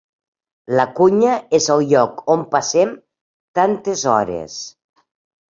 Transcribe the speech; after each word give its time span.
La 0.77 0.85
cuina 0.99 1.35
és 1.57 1.67
el 1.73 1.85
lloc 1.91 2.23
on 2.37 2.47
passem 2.57 2.95
tantes 3.61 4.07
hores. 4.15 4.59